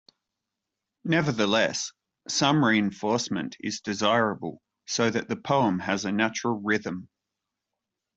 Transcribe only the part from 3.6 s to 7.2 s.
desirable so that the poem has a natural rhythm.